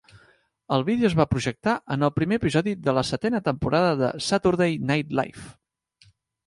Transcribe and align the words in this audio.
El 0.77 0.85
vídeo 0.87 1.07
es 1.09 1.15
va 1.19 1.27
projectar 1.33 1.75
en 1.97 2.07
el 2.07 2.13
primer 2.15 2.41
episodi 2.41 2.73
de 2.89 2.97
la 2.99 3.05
setena 3.11 3.45
temporada 3.51 3.93
de 4.03 4.13
'Saturday 4.27 4.73
Night 4.93 5.19
Live'. 5.23 6.13